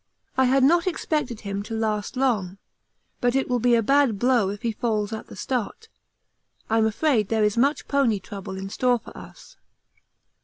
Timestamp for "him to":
1.41-1.75